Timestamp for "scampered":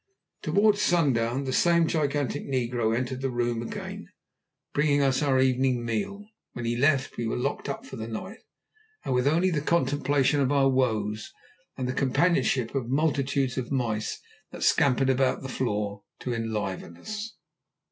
14.63-15.11